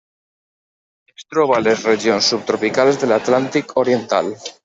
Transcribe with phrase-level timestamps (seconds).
[1.17, 4.35] Es troba a les regions subtropicals de l'Atlàntic oriental.